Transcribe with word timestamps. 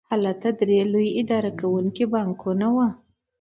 هلته 0.11 0.47
درې 0.59 0.79
لوی 0.93 1.07
اداره 1.21 1.51
کوونکي 1.59 2.03
بانکونه 2.13 2.67
وو 2.75 2.87